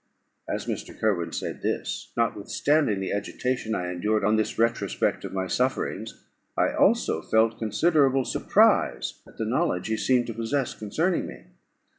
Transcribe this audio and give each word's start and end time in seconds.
As 0.49 0.65
Mr. 0.65 0.99
Kirwin 0.99 1.31
said 1.31 1.61
this, 1.61 2.11
notwithstanding 2.17 2.99
the 2.99 3.11
agitation 3.13 3.75
I 3.75 3.91
endured 3.91 4.23
on 4.23 4.35
this 4.35 4.57
retrospect 4.57 5.23
of 5.23 5.31
my 5.31 5.45
sufferings, 5.45 6.23
I 6.57 6.73
also 6.73 7.21
felt 7.21 7.59
considerable 7.59 8.25
surprise 8.25 9.21
at 9.27 9.37
the 9.37 9.45
knowledge 9.45 9.89
he 9.89 9.97
seemed 9.97 10.25
to 10.25 10.33
possess 10.33 10.73
concerning 10.73 11.27
me. 11.27 11.43